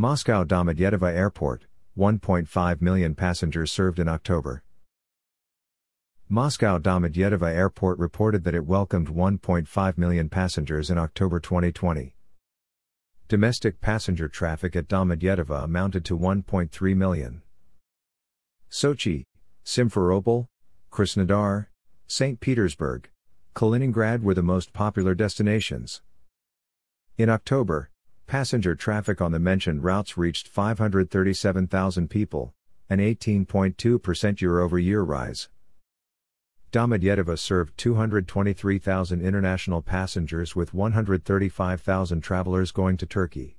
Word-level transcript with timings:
Moscow 0.00 0.44
Domodedovo 0.44 1.12
Airport, 1.12 1.66
1.5 1.98 2.80
million 2.80 3.16
passengers 3.16 3.72
served 3.72 3.98
in 3.98 4.06
October. 4.06 4.62
Moscow 6.28 6.78
Domodedovo 6.78 7.52
Airport 7.52 7.98
reported 7.98 8.44
that 8.44 8.54
it 8.54 8.64
welcomed 8.64 9.08
1.5 9.08 9.98
million 9.98 10.28
passengers 10.28 10.88
in 10.88 10.98
October 10.98 11.40
2020. 11.40 12.14
Domestic 13.26 13.80
passenger 13.80 14.28
traffic 14.28 14.76
at 14.76 14.86
Domodedovo 14.86 15.64
amounted 15.64 16.04
to 16.04 16.16
1.3 16.16 16.96
million. 16.96 17.42
Sochi, 18.70 19.24
Simferopol, 19.64 20.46
Krasnodar, 20.92 21.66
St. 22.06 22.38
Petersburg, 22.38 23.10
Kaliningrad 23.56 24.22
were 24.22 24.34
the 24.34 24.44
most 24.44 24.72
popular 24.72 25.16
destinations. 25.16 26.02
In 27.16 27.28
October, 27.28 27.90
passenger 28.28 28.76
traffic 28.76 29.20
on 29.20 29.32
the 29.32 29.38
mentioned 29.40 29.82
routes 29.82 30.16
reached 30.16 30.46
537,000 30.46 32.08
people, 32.08 32.54
an 32.88 32.98
18.2% 32.98 34.40
year 34.40 34.60
over 34.60 34.78
year 34.78 35.02
rise. 35.02 35.48
Domodedovo 36.70 37.36
served 37.38 37.76
223,000 37.78 39.22
international 39.22 39.82
passengers 39.82 40.54
with 40.54 40.74
135,000 40.74 42.20
travelers 42.20 42.70
going 42.70 42.98
to 42.98 43.06
Turkey. 43.06 43.57